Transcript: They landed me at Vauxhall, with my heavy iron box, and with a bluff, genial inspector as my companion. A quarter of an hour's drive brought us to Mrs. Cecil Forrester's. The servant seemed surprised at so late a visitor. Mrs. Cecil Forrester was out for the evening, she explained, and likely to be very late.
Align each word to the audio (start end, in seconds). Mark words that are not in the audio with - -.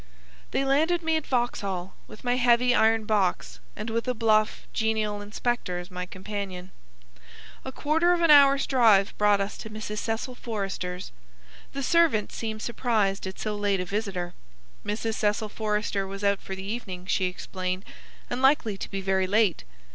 They 0.49 0.65
landed 0.65 1.03
me 1.03 1.15
at 1.15 1.27
Vauxhall, 1.27 1.93
with 2.07 2.23
my 2.23 2.35
heavy 2.35 2.73
iron 2.73 3.05
box, 3.05 3.59
and 3.75 3.91
with 3.91 4.07
a 4.07 4.15
bluff, 4.15 4.65
genial 4.73 5.21
inspector 5.21 5.77
as 5.77 5.91
my 5.91 6.07
companion. 6.07 6.71
A 7.63 7.71
quarter 7.71 8.11
of 8.11 8.21
an 8.21 8.31
hour's 8.31 8.65
drive 8.65 9.15
brought 9.19 9.39
us 9.39 9.59
to 9.59 9.69
Mrs. 9.69 9.99
Cecil 9.99 10.33
Forrester's. 10.33 11.11
The 11.73 11.83
servant 11.83 12.31
seemed 12.31 12.63
surprised 12.63 13.27
at 13.27 13.37
so 13.37 13.55
late 13.55 13.79
a 13.79 13.85
visitor. 13.85 14.33
Mrs. 14.83 15.13
Cecil 15.13 15.49
Forrester 15.49 16.07
was 16.07 16.23
out 16.23 16.41
for 16.41 16.55
the 16.55 16.63
evening, 16.63 17.05
she 17.05 17.25
explained, 17.25 17.85
and 18.27 18.41
likely 18.41 18.79
to 18.79 18.89
be 18.89 19.01
very 19.01 19.27
late. 19.27 19.63